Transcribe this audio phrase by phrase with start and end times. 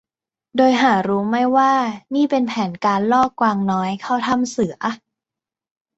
[0.55, 1.73] โดยหารู้ไม่ว่า
[2.15, 4.75] นี่เป็นแผนการล่อกวางน้อยเข้าถ้ำเสือ